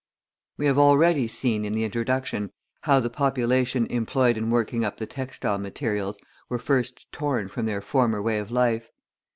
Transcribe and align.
We 0.57 0.65
have 0.65 0.79
already 0.79 1.27
seen 1.27 1.63
in 1.63 1.73
the 1.73 1.83
introduction 1.83 2.49
how 2.85 2.99
the 3.01 3.09
population 3.11 3.85
employed 3.85 4.35
in 4.35 4.49
working 4.49 4.83
up 4.83 4.97
the 4.97 5.05
textile 5.05 5.59
materials 5.59 6.17
were 6.49 6.57
first 6.57 7.11
torn 7.11 7.47
from 7.49 7.67
their 7.67 7.81
former 7.81 8.19
way 8.19 8.39
of 8.39 8.49
life. 8.49 8.89